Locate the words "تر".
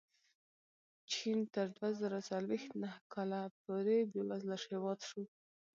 1.53-1.67